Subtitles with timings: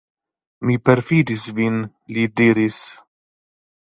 [0.69, 1.77] Mi perﬁdis vin,
[2.15, 2.81] li diris.